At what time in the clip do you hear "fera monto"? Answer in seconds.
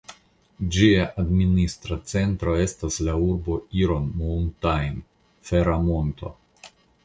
5.51-6.37